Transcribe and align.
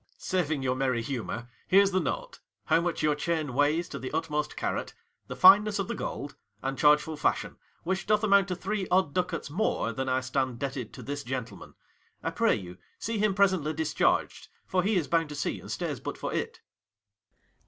Ang. 0.01 0.07
Saving 0.17 0.63
your 0.63 0.75
merry 0.75 1.03
humour, 1.03 1.47
here's 1.67 1.91
the 1.91 1.99
note 1.99 2.39
How 2.65 2.81
much 2.81 3.03
your 3.03 3.13
chain 3.13 3.53
weighs 3.53 3.87
to 3.89 3.99
the 3.99 4.11
utmost 4.13 4.57
carat, 4.57 4.95
The 5.27 5.35
fineness 5.35 5.77
of 5.77 5.87
the 5.87 5.93
gold, 5.93 6.35
and 6.63 6.75
chargeful 6.75 7.15
fashion, 7.17 7.57
Which 7.83 8.07
doth 8.07 8.23
amount 8.23 8.47
to 8.47 8.55
three 8.55 8.87
odd 8.89 9.13
ducats 9.13 9.51
more 9.51 9.89
30 9.89 9.95
Than 9.97 10.09
I 10.09 10.19
stand 10.21 10.57
debted 10.57 10.91
to 10.93 11.03
this 11.03 11.23
gentleman: 11.23 11.75
I 12.23 12.31
pray 12.31 12.55
you, 12.55 12.79
see 12.97 13.19
him 13.19 13.35
presently 13.35 13.73
discharged, 13.73 14.47
For 14.65 14.81
he 14.81 14.95
is 14.95 15.07
bound 15.07 15.29
to 15.29 15.35
sea, 15.35 15.59
and 15.59 15.71
stays 15.71 15.99
but 15.99 16.17
for 16.17 16.33
it. 16.33 16.53
_Ant. 16.55 16.59